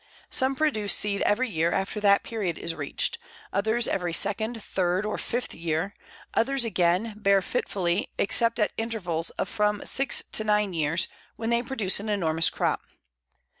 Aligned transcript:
Some 0.31 0.55
produce 0.55 0.95
seed 0.95 1.21
every 1.21 1.47
year 1.47 1.71
after 1.71 1.99
that 1.99 2.23
period 2.23 2.57
is 2.57 2.73
reached, 2.73 3.19
others 3.53 3.87
every 3.87 4.13
second, 4.13 4.63
third, 4.63 5.05
or 5.05 5.19
fifth 5.19 5.53
year; 5.53 5.93
others, 6.33 6.65
again, 6.65 7.13
bear 7.15 7.39
fitfully 7.39 8.07
except 8.17 8.57
at 8.57 8.73
intervals 8.77 9.29
of 9.37 9.47
from 9.47 9.85
six 9.85 10.23
to 10.31 10.43
nine 10.43 10.73
years, 10.73 11.07
when 11.35 11.51
they 11.51 11.61
produce 11.61 11.99
an 11.99 12.09
enormous 12.09 12.49
crop. 12.49 12.81